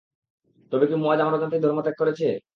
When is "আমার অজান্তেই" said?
1.21-1.63